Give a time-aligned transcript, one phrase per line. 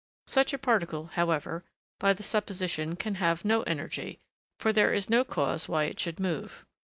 [0.25, 1.63] Such a particle, however,
[1.99, 4.19] by the supposition, can have no energy,
[4.57, 6.65] for there is no cause why it should move.